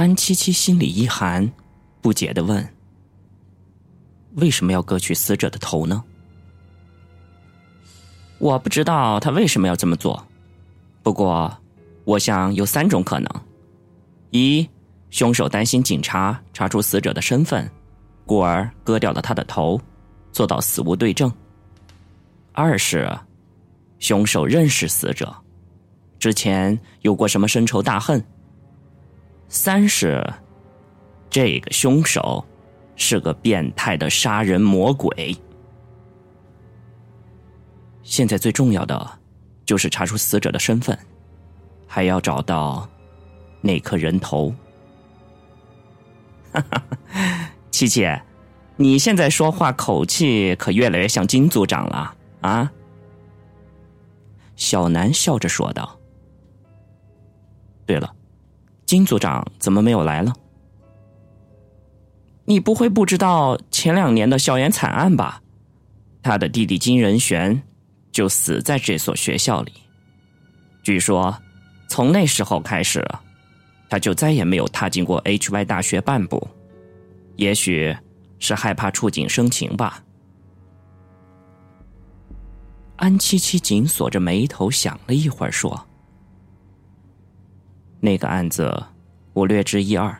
[0.00, 1.46] 安七七心里一寒，
[2.00, 2.66] 不解的问
[4.36, 6.02] ：“为什么要割去死者的头呢？”
[8.40, 10.26] 我不知道他为什么要这么做，
[11.02, 11.54] 不过，
[12.04, 13.28] 我想有三种可能：
[14.30, 14.66] 一，
[15.10, 17.70] 凶手担心警察查出死者的身份，
[18.24, 19.78] 故而割掉了他的头，
[20.32, 21.30] 做到死无对证；
[22.54, 23.06] 二是，
[23.98, 25.30] 凶手认识死者，
[26.18, 28.18] 之前有过什么深仇大恨；
[29.52, 30.24] 三是，
[31.28, 32.42] 这个凶手
[32.94, 35.36] 是个变态的杀人魔鬼。
[38.04, 39.18] 现在最重要的，
[39.66, 40.96] 就是查出死者的身份，
[41.88, 42.88] 还要找到
[43.60, 44.54] 那颗人头。
[46.52, 46.82] 哈哈，
[47.72, 48.08] 七七，
[48.76, 52.72] 你现在说话口气可越来越像金组长了啊！
[54.54, 55.98] 小南笑着说道。
[57.84, 58.14] 对了，
[58.90, 60.34] 金组长怎么没有来了？
[62.44, 65.40] 你不会不知道前两年的校园惨案吧？
[66.24, 67.62] 他的弟弟金仁玄。
[68.10, 69.72] 就死在这所学校里。
[70.82, 71.32] 据说，
[71.88, 73.06] 从那时候开始，
[73.88, 76.44] 他就再也没有踏进过 HY 大学半步。
[77.36, 77.96] 也许
[78.40, 80.02] 是害怕触景生情吧。
[82.96, 85.80] 安七七紧锁着眉头想了一会儿，说
[88.00, 88.82] ：“那个案子
[89.32, 90.16] 我略知一二，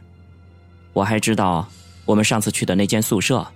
[0.92, 1.66] 我还知道
[2.04, 3.46] 我们上次去的那间宿舍，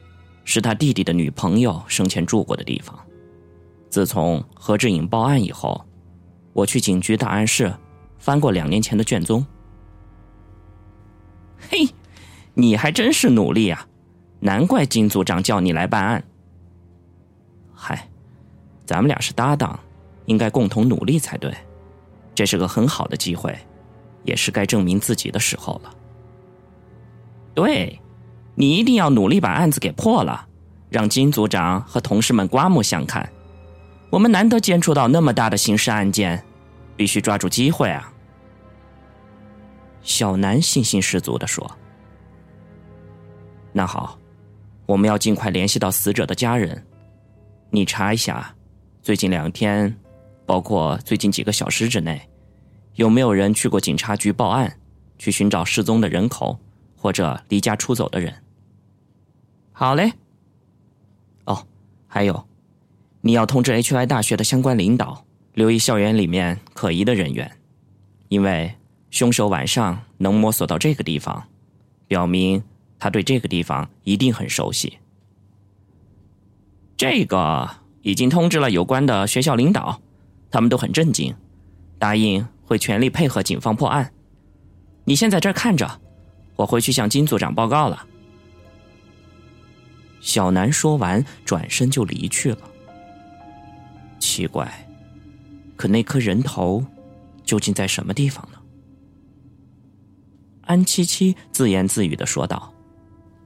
[0.45, 2.99] 是他弟弟的女朋友生前住过的地方。”
[3.91, 5.85] 自从何志颖报案以后，
[6.53, 7.73] 我去警局档案室
[8.19, 9.47] 翻过两年前的卷宗。
[11.71, 11.87] 嘿，
[12.55, 13.87] 你还真是努力啊！
[14.41, 16.25] 难怪金组长叫你来办案。
[17.73, 18.09] 嗨，
[18.85, 19.79] 咱们俩是搭档，
[20.27, 21.55] 应该共同努力才对。
[22.35, 23.57] 这是个很好的机会，
[24.25, 25.95] 也是该证明自己的时候了。
[27.55, 28.01] 对，
[28.55, 30.47] 你一定要努力把案子给破了，
[30.91, 33.31] 让金组长和同事们刮目相看。
[34.11, 36.45] 我们难得接触到那么大的刑事案件，
[36.97, 38.13] 必须抓住机会啊！
[40.03, 41.69] 小南信心十足的说
[43.73, 44.19] ：“那好，
[44.87, 46.85] 我们要尽快联系到死者的家人。
[47.71, 48.55] 你查一下，
[49.03, 49.97] 最近两天，
[50.47, 52.21] 包括最近几个小时之内，
[52.95, 54.79] 有没有人去过警察局报案，
[55.19, 56.59] 去寻找失踪的人口
[56.97, 58.35] 或者离家出走的人？
[59.73, 60.13] 好嘞。
[61.45, 61.67] 哦，
[62.07, 62.45] 还有。”
[63.27, 65.25] 你要通知 HY 大学的相关领导，
[65.55, 67.51] 留意校园里面可疑的人员，
[68.29, 68.75] 因为
[69.11, 71.43] 凶手晚上能摸索到这个地方，
[72.07, 72.63] 表明
[72.99, 74.99] 他对这个地方一定很熟悉。
[76.99, 77.67] 这个
[78.03, 79.99] 已经通知了有关的学校领导，
[80.51, 81.35] 他们都很震惊，
[81.99, 84.13] 答应会全力配合警方破案。
[85.05, 86.01] 你先在这看着，
[86.57, 88.07] 我回去向金组长报告了。
[90.21, 92.59] 小南说完，转身就离去了。
[94.19, 94.89] 奇怪，
[95.77, 96.85] 可那颗人头
[97.45, 98.59] 究竟在什么地方呢？
[100.63, 102.73] 安七七自言自语的说道，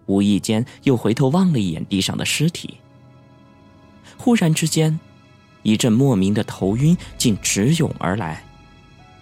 [0.06, 2.76] 无意间又回头望了一眼地上的尸体。
[4.16, 5.00] 忽然之间，
[5.64, 8.44] 一阵莫名的头晕竟直涌而来，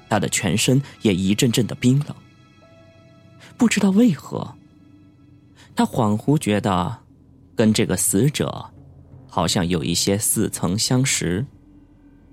[0.08, 2.14] 他的全身也一阵阵的冰冷。
[3.56, 4.54] 不知道为何，
[5.74, 6.98] 他恍惚觉得
[7.54, 8.64] 跟这个死者
[9.26, 11.44] 好像有一些似曾相识。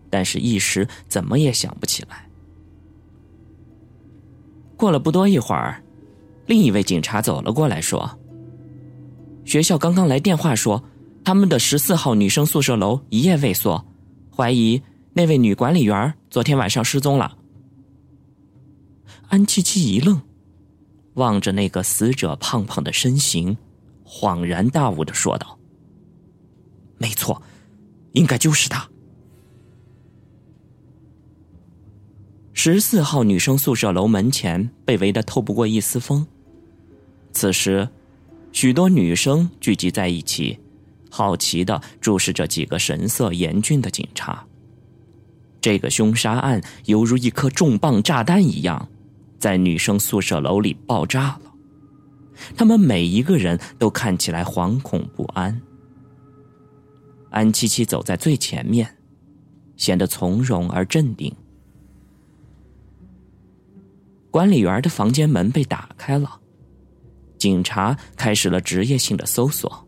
[0.10, 2.30] 但是，一时怎么也想不起来。
[4.78, 5.82] 过了不多一会儿，
[6.46, 8.20] 另一位警察走了过来，说
[9.44, 10.84] ：“学校刚刚来电话说，
[11.24, 13.84] 他们的十四号女生宿舍楼一夜未锁，
[14.30, 14.80] 怀疑
[15.14, 17.36] 那位女管理员昨天晚上失踪了。”
[19.34, 20.22] 安七七一愣，
[21.16, 23.58] 望着那个死者胖胖的身形，
[24.06, 25.58] 恍然大悟的说道
[27.00, 27.42] ：“没错，
[28.12, 28.88] 应该就是他。”
[32.54, 36.28] 十四号女生宿舍楼门前被围得透不过一丝风。
[37.32, 37.90] 此时，
[38.52, 40.60] 许多女生聚集在一起，
[41.10, 44.46] 好奇的注视着几个神色严峻的警察。
[45.60, 48.90] 这个凶杀案犹如一颗重磅炸弹一样，
[49.44, 51.54] 在女生宿舍楼里爆炸了。
[52.56, 55.62] 他们每一个人都看起来惶恐不安。
[57.30, 58.96] 安七七走在最前面，
[59.76, 61.30] 显得从容而镇定。
[64.32, 66.40] 管理员的房间门被打开了，
[67.38, 69.86] 警察开始了职业性的搜索。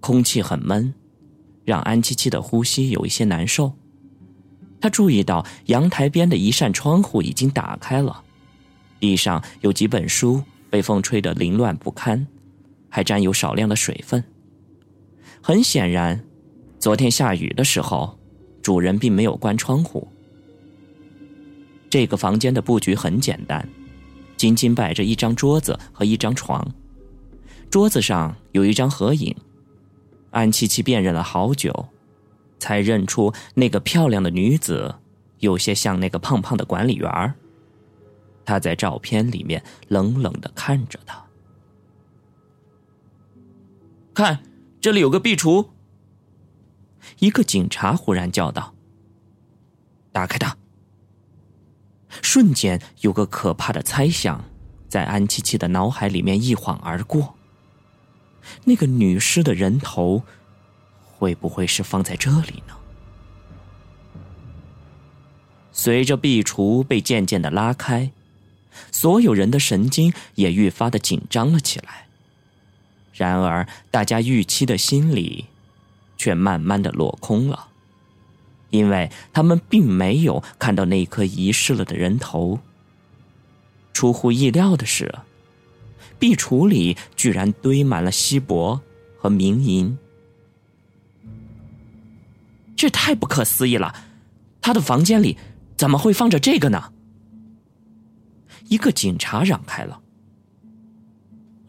[0.00, 0.92] 空气很闷，
[1.64, 3.72] 让安七七的呼吸有一些难受。
[4.78, 8.22] 他注意到阳台边的一扇窗户已经打开了，
[8.98, 12.26] 地上有几本书被风吹得凌乱不堪，
[12.88, 14.22] 还沾有少量的水分。
[15.40, 16.24] 很显然，
[16.78, 18.18] 昨天下雨的时候，
[18.62, 20.08] 主人并没有关窗户。
[21.88, 23.68] 这个房间的布局很简单，
[24.36, 26.74] 仅仅摆着一张桌子和一张床，
[27.70, 29.34] 桌子上有一张合影。
[30.30, 31.88] 安七七辨认了好久，
[32.58, 34.96] 才认出那个漂亮的女子，
[35.38, 37.34] 有些像那个胖胖的管理员儿。
[38.46, 41.22] 他在照片里面冷冷的看着他。
[44.14, 44.42] 看，
[44.80, 45.68] 这里有个壁橱。
[47.18, 48.74] 一个警察忽然叫道
[50.10, 50.56] ：“打开它！”
[52.22, 54.42] 瞬间，有个可怕的猜想
[54.88, 57.34] 在安七七的脑海里面一晃而过。
[58.64, 60.22] 那个女尸的人头，
[61.04, 62.74] 会不会是放在这里呢？
[65.72, 68.12] 随着壁橱被渐渐的拉开。
[68.92, 72.06] 所有人的神经也愈发的紧张了起来。
[73.12, 75.46] 然而，大家预期的心理，
[76.16, 77.68] 却慢慢的落空了，
[78.70, 82.60] 因为他们并没有看到那颗遗失了的人头。
[83.92, 85.14] 出乎意料的是，
[86.18, 88.80] 壁橱里居然堆满了锡箔
[89.18, 89.96] 和冥银，
[92.76, 93.94] 这太不可思议了！
[94.60, 95.38] 他的房间里
[95.78, 96.92] 怎么会放着这个呢？
[98.68, 100.00] 一个警察嚷开了。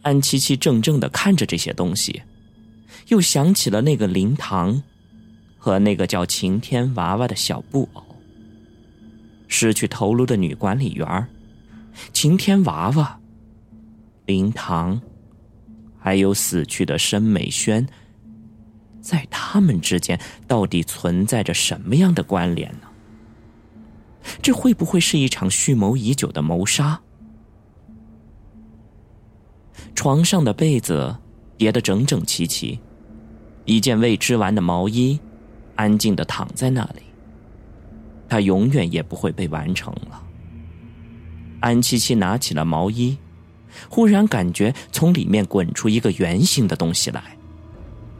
[0.02, 2.22] 安七七怔怔的看着这些东西，
[3.08, 4.82] 又想起了那个灵堂，
[5.58, 8.04] 和那个叫晴天娃娃的小布偶。
[9.50, 11.28] 失去头颅的女管理员
[12.14, 13.20] 晴天娃娃，
[14.26, 15.02] 灵堂，
[16.00, 17.88] 还有死去的申美轩，
[19.02, 22.87] 在他们之间到底存在着什么样的关联呢？
[24.48, 27.02] 这会不会是一场蓄谋已久的谋杀？
[29.94, 31.14] 床上的被子
[31.58, 32.80] 叠得整整齐齐，
[33.66, 35.20] 一件未织完的毛衣
[35.76, 37.02] 安静的躺在那里。
[38.30, 40.24] 它永远也不会被完成了。
[41.60, 43.18] 安七七拿起了毛衣，
[43.90, 47.22] 忽然感觉从里面滚出一个圆形的东西来，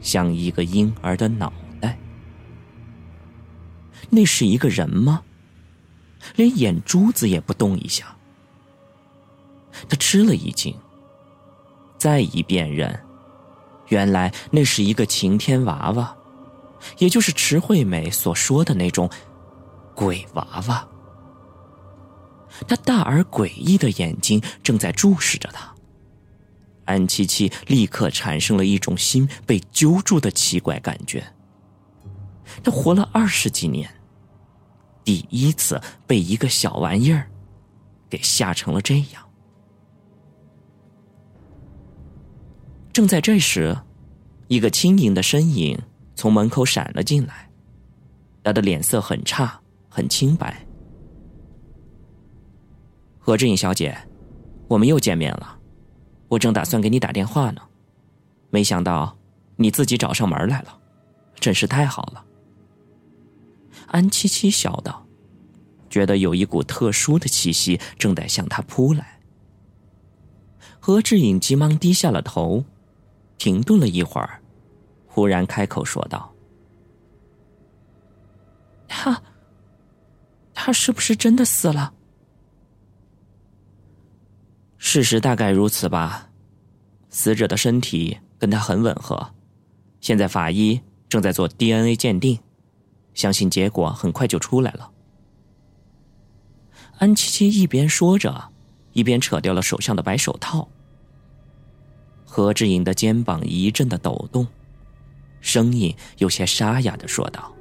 [0.02, 1.50] 像一个婴儿的脑
[1.80, 1.98] 袋。
[4.10, 5.22] 那是一个人吗？
[6.36, 8.16] 连眼珠子也不动一下，
[9.88, 10.74] 他吃了一惊。
[11.96, 13.00] 再一辨认，
[13.88, 16.16] 原来那是一个晴天娃娃，
[16.98, 19.10] 也就是池惠美所说的那种
[19.96, 20.88] 鬼娃娃。
[22.68, 25.74] 他大而诡异的眼睛正在注视着他。
[26.84, 31.24] 安七七立刻产生了一种心被揪住的奇怪感觉。
[32.62, 33.97] 他活了二十几年。
[35.08, 37.30] 第一次被一个小玩意儿
[38.10, 39.26] 给吓成了这样。
[42.92, 43.74] 正在这时，
[44.48, 45.80] 一个轻盈的身影
[46.14, 47.48] 从门口闪了进来，
[48.44, 49.58] 他的脸色很差，
[49.88, 50.62] 很清白。
[53.18, 53.96] 何志颖小姐，
[54.68, 55.58] 我们又见面了。
[56.28, 57.62] 我正打算给你打电话呢，
[58.50, 59.16] 没想到
[59.56, 60.78] 你自己找上门来了，
[61.36, 62.26] 真是太好了。
[63.88, 65.04] 安七七笑道，
[65.90, 69.18] 觉得有一股特殊的气息正在向他扑来。
[70.80, 72.64] 何志颖急忙低下了头，
[73.36, 74.40] 停顿了一会儿，
[75.06, 76.32] 忽然开口说道
[78.88, 79.22] ：“他，
[80.54, 81.92] 他是不是真的死了？”
[84.78, 86.30] 事实大概如此吧，
[87.10, 89.34] 死者的身体跟他很吻合，
[90.00, 92.38] 现在法医正在做 DNA 鉴定。
[93.18, 94.92] 相信结果很快就出来了。
[96.98, 98.52] 安七七一边说着，
[98.92, 100.68] 一边扯掉了手上的白手套。
[102.24, 104.46] 何志颖的肩膀一阵的抖动，
[105.40, 107.52] 声音有些沙哑的说道：“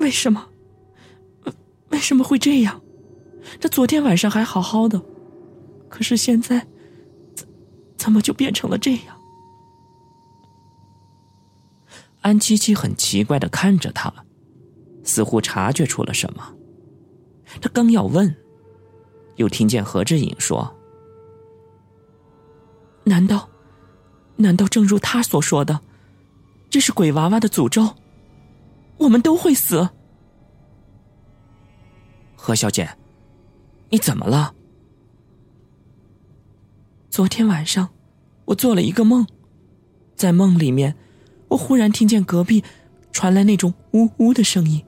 [0.00, 0.48] 为什么？
[1.90, 2.82] 为什么会这样？
[3.60, 5.00] 这昨天晚上还好好的，
[5.88, 6.66] 可是现在，
[7.36, 7.46] 怎
[7.96, 9.16] 怎么就变成了这样？”
[12.22, 14.12] 安七七很奇怪的看着他，
[15.04, 16.54] 似乎察觉出了什么。
[17.60, 18.34] 他刚要问，
[19.36, 20.74] 又听见何志颖说
[23.04, 23.50] ：“难道，
[24.36, 25.80] 难道正如他所说的，
[26.70, 27.96] 这是鬼娃娃的诅咒？
[28.98, 29.88] 我们都会死？”
[32.36, 32.88] 何小姐，
[33.90, 34.54] 你怎么了？
[37.10, 37.88] 昨天晚上，
[38.44, 39.26] 我做了一个梦，
[40.14, 40.96] 在梦里面。
[41.52, 42.64] 我忽然听见隔壁
[43.12, 44.82] 传来那种呜呜的声音，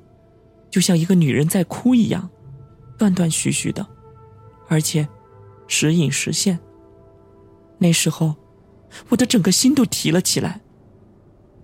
[0.71, 2.30] 就像一个女人在哭一样，
[2.97, 3.87] 断断续续的，
[4.68, 5.06] 而且
[5.66, 6.59] 时隐时现。
[7.76, 8.35] 那时候，
[9.11, 10.62] 我的整个心都提了起来。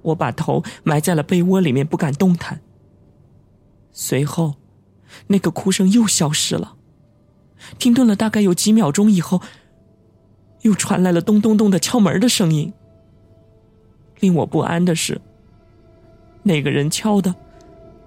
[0.03, 2.61] 我把头埋在了被窝里面，不敢动弹。
[3.93, 4.57] 随后，
[5.29, 6.77] 那个哭声又消失了。
[7.79, 9.41] 停顿了大概有几秒钟以后，
[10.61, 12.75] 又传来了咚咚咚的敲门的声音。
[14.21, 15.21] 令我不安的是，
[16.43, 17.35] 那个人敲的，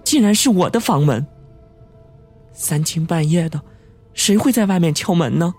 [0.04, 1.26] 竟然是我的房门。
[2.52, 3.62] 三更半夜的，
[4.14, 5.54] 谁会在外面敲门呢？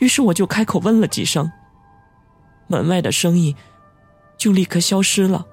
[0.00, 1.50] 于是我就开口问了几声，
[2.66, 3.54] 门外的声音
[4.36, 5.46] 就立刻消失了。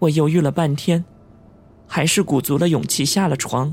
[0.00, 1.04] 我犹豫了半天，
[1.86, 3.72] 还是鼓足了勇气下了床，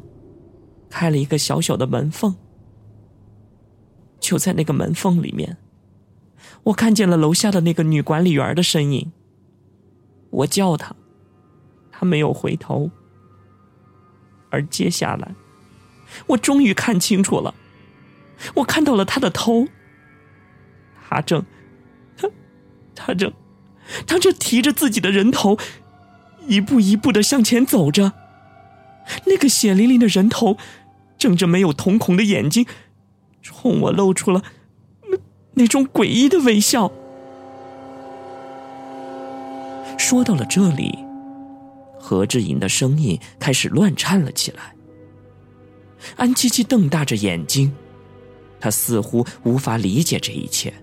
[0.92, 2.36] 开了一个小小的门缝。
[4.20, 5.58] 就在那个门缝里面，
[6.64, 9.12] 我看见了楼下的那个女管理员的身影。
[10.30, 10.96] 我叫她，
[11.92, 12.92] 她没有回头。
[14.52, 15.34] 而接下来，
[16.28, 17.54] 我终于看清楚了。
[18.56, 19.68] 我看到了她的头，
[21.08, 21.46] 他正，
[22.16, 22.30] 他，
[22.96, 23.34] 他正，
[24.06, 25.58] 他正提着自己的人头，
[26.48, 28.14] 一步一步的向前走着。
[29.26, 30.58] 那个血淋淋的人头，
[31.18, 32.66] 睁着没有瞳孔的眼睛，
[33.42, 34.44] 冲我露出了
[35.60, 36.90] 那种诡异的微笑。
[39.98, 40.98] 说到了这里，
[42.00, 44.74] 何志颖的声音开始乱颤了起来。
[46.16, 47.72] 安七七瞪大着眼睛。
[48.62, 50.74] 他似乎无法理解这一切。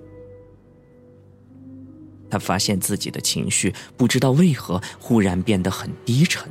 [2.31, 6.51] 他发现自己的情绪不知道为何忽然变得很低沉，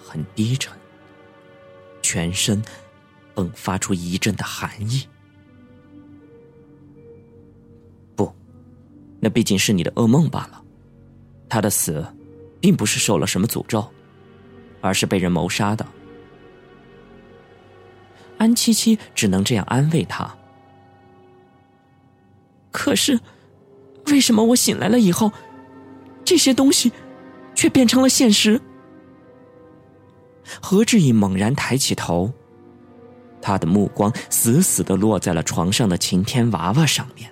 [0.00, 0.72] 很低沉，
[2.02, 2.62] 全身
[3.34, 5.08] 迸发出一阵的寒意。
[9.20, 10.62] 那毕竟是你的噩梦罢了。
[11.48, 12.06] 他的死，
[12.60, 13.86] 并不是受了什么诅咒，
[14.80, 15.86] 而是被人谋杀的。
[18.36, 20.32] 安七七只能这样安慰他。
[22.70, 23.18] 可是，
[24.06, 25.32] 为什么我醒来了以后，
[26.24, 26.92] 这些东西
[27.54, 28.60] 却变成了现实？
[30.62, 32.32] 何志毅猛然抬起头，
[33.42, 37.30] 他的目光死死的落在了床上的晴天娃娃上面。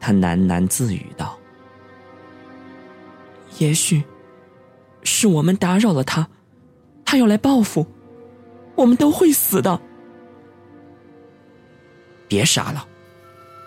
[0.00, 1.38] 他喃喃自语道
[3.58, 4.02] ：“也许，
[5.04, 6.26] 是我们打扰了他，
[7.04, 7.86] 他要来报复。”
[8.76, 9.78] 我们都会死的。
[12.26, 12.86] 别傻了，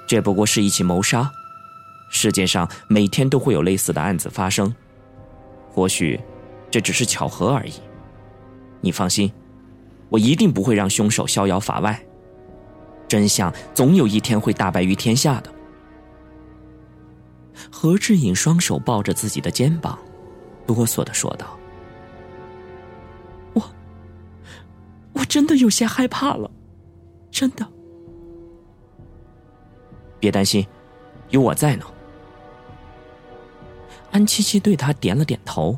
[0.08, 1.30] 这不过是一起谋杀。
[2.10, 4.74] 世界上每天都会有类似的案子发生，
[5.70, 6.20] 或许
[6.72, 7.74] 这只是巧合而已。
[8.82, 9.32] 你放心，
[10.10, 12.04] 我一定不会让凶手逍遥法外。
[13.08, 15.53] 真相总有一天会大白于天下的。
[17.72, 19.98] 何志颖双手抱着自己的肩膀，
[20.66, 21.58] 哆嗦的说道。
[23.54, 23.64] 我
[25.14, 26.50] 我真的有些害怕了，
[27.32, 27.68] 真的。
[30.20, 30.66] 别担心，
[31.30, 31.86] 有我在呢。
[34.12, 35.78] 安七七对他点了点头。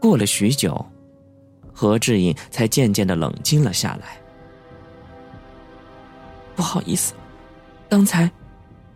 [0.00, 0.86] 过了许久，
[1.72, 4.18] 何志颖才渐渐的冷静了下来。
[6.56, 7.12] 不好意思，
[7.88, 8.30] 刚才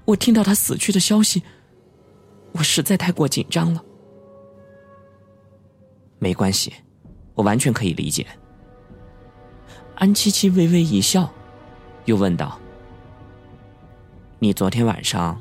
[0.05, 1.43] 我听到他死去的消息，
[2.53, 3.85] 我实在太过紧张了。
[6.19, 6.73] 没关系。
[7.35, 8.25] 我完全可以理解。
[9.97, 11.29] 安七七微微一笑，
[12.05, 12.57] 又问道
[14.39, 15.37] ：“你昨天晚上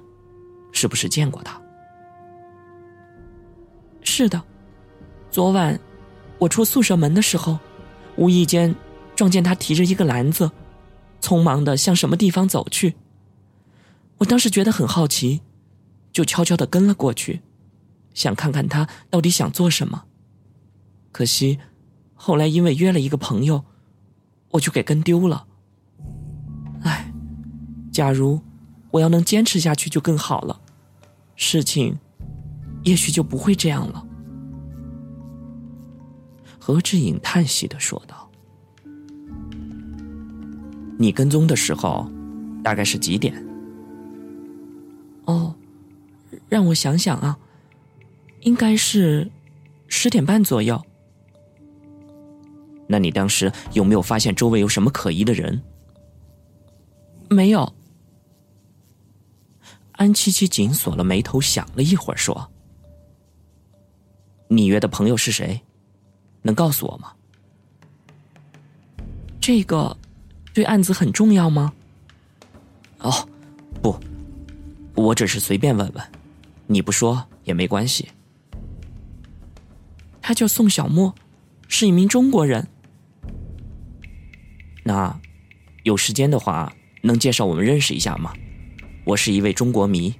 [0.71, 1.61] 是不是见过他
[4.01, 4.41] ？”“是的，
[5.29, 5.79] 昨晚
[6.39, 7.59] 我出宿舍门的时候，
[8.15, 8.75] 无意间
[9.15, 10.49] 撞见他提着一个篮子，
[11.21, 12.95] 匆忙的向什么地方走去。
[14.23, 15.41] 我当时觉得很好奇，
[16.13, 17.41] 就悄悄的跟了过去，
[18.13, 20.05] 想看看他到底想做什么。
[21.11, 21.59] 可惜。”
[22.15, 23.65] 后来因为约了一个朋友，
[24.51, 25.45] 我就给跟丢了。
[26.83, 27.11] 唉，
[27.91, 28.39] 假如
[28.91, 30.61] 我要能坚持下去就更好了，
[31.35, 31.99] 事情
[32.83, 34.07] 也许就不会这样了。
[36.57, 38.31] 何志颖叹息的说道
[40.97, 42.09] ：“你跟踪的时候
[42.63, 43.35] 大概是几点？”
[46.63, 47.37] 让我想想啊，
[48.39, 49.29] 应该是
[49.89, 50.81] 十点半左右。
[52.87, 55.61] 那你当时有没有发现周围有什么可疑的人？
[57.29, 57.73] 没有。
[59.91, 62.49] 安七七紧锁了眉头，想了一会儿，说
[64.47, 65.59] ：“你约的朋友是谁？
[66.43, 67.11] 能告诉我吗？”
[69.41, 69.97] 这个
[70.53, 71.73] 对案子很重要吗？
[72.99, 73.11] 哦，
[73.81, 73.99] 不，
[74.95, 76.03] 我只是随便问问，
[76.67, 78.09] 你不说也没关系。
[80.21, 81.13] 他叫宋小沫，
[81.67, 82.67] 是一名中国人。
[84.83, 85.19] 那
[85.83, 88.33] 有时间的话，能介绍我们认识一下吗？
[89.05, 90.13] 我是一位中国迷。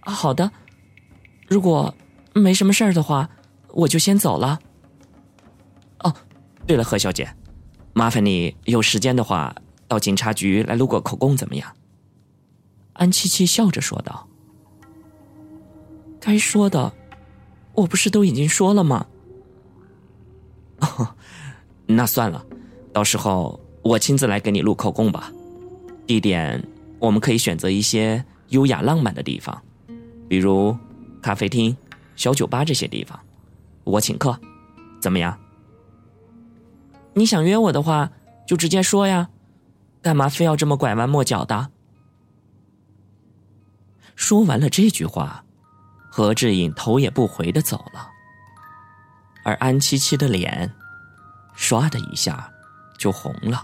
[0.00, 0.50] 好的，
[1.48, 1.94] 如果
[2.32, 3.28] 没什么事儿的话，
[3.68, 4.58] 我就先走了。
[6.00, 6.14] 哦，
[6.66, 7.34] 对了，何小姐，
[7.92, 9.54] 麻烦你有时间的话，
[9.88, 11.76] 到警察局来录个口供，怎么样？
[12.94, 14.28] 安七七笑着说道
[16.26, 16.92] ：“该说的，
[17.72, 19.06] 我不是都已经说了吗？”
[20.82, 21.14] 哦，
[21.86, 22.44] 那算了，
[22.92, 25.32] 到时候我亲自来给你录口供吧。
[26.04, 26.60] 地点
[26.98, 29.62] 我们可以选择一些优雅浪漫的地方。
[30.28, 30.76] 比如，
[31.22, 31.76] 咖啡厅、
[32.16, 33.16] 小酒吧这些地方，
[33.84, 34.36] 我请客，
[35.00, 35.38] 怎么样？
[37.14, 38.10] 你想约我的话，
[38.48, 39.30] 就直接说呀，
[40.02, 41.70] 干嘛非要这么拐弯抹角的？
[44.16, 45.44] 说完了这句话，
[46.16, 48.10] 何志颖头也不回的走了，
[49.44, 50.74] 而安七七的脸，
[51.54, 52.50] 唰的一下
[52.96, 53.62] 就红了。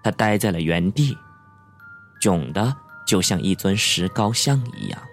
[0.00, 1.18] 他呆在了原地，
[2.20, 2.72] 囧的
[3.04, 5.07] 就像一尊石膏像一样。